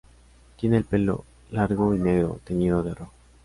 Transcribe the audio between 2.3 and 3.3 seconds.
teñido de rojo.